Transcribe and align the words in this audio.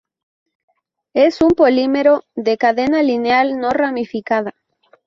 Es 1.13 1.43
un 1.43 1.51
polímero 1.51 2.23
de 2.33 2.57
cadena 2.57 3.03
lineal 3.03 3.59
no 3.59 3.69
ramificada. 3.69 4.55